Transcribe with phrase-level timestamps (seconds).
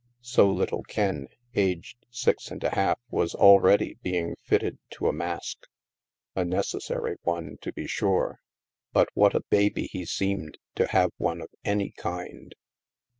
[0.23, 5.67] (So little Ken, aged six and a half, was already being fitted to a mask.
[6.35, 8.39] A necessary one, to be sure,
[8.93, 12.55] but what a baby he seemed to have one of any kind!)